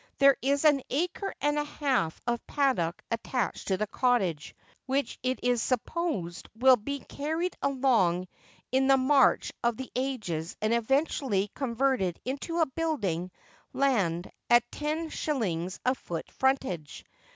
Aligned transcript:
There 0.17 0.35
is 0.41 0.65
an 0.65 0.81
acre 0.89 1.31
and 1.41 1.59
a 1.59 1.63
half 1.63 2.19
of 2.25 2.47
paddock 2.47 3.03
attached 3.11 3.67
to 3.67 3.77
the 3.77 3.85
cottage, 3.85 4.55
which 4.87 5.19
it 5.21 5.39
is 5.43 5.61
supposed 5.61 6.49
will 6.55 6.75
be 6.77 7.01
carried 7.01 7.55
along 7.61 8.27
in 8.71 8.87
the 8.87 8.97
march 8.97 9.51
of 9.63 9.77
the 9.77 9.91
ages 9.95 10.57
and 10.59 10.73
eventually 10.73 11.51
con 11.53 11.75
verted 11.75 12.15
into 12.25 12.65
building 12.75 13.29
land 13.73 14.31
at 14.49 14.63
ten 14.71 15.09
shillings 15.11 15.79
a 15.85 15.93
foot 15.93 16.31
frontage. 16.31 17.05